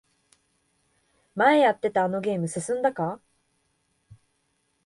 [1.35, 3.21] 前やってたあのゲーム進んだか？